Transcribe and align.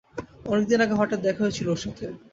অনেকদিন 0.45 0.79
আগে 0.81 0.95
হঠাৎ 0.95 1.19
দেখা 1.21 1.41
হয়েছিল 1.43 1.67
ওর 1.69 1.79
সাথে। 1.85 2.05